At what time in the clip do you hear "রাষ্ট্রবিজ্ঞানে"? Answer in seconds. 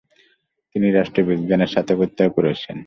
0.91-1.65